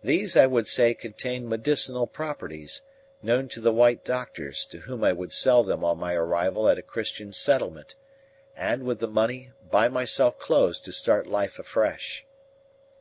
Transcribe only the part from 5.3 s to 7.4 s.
sell them on my arrival at a Christian